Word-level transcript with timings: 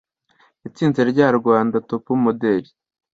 yatsinze 0.63 1.01
rya 1.11 1.27
Rwanda 1.37 1.75
Topu 1.89 2.11
Modeli 2.23 2.69